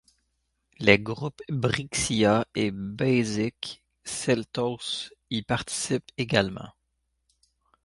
[0.79, 6.73] Les groupes Brixia et Basic Celtos y participent également.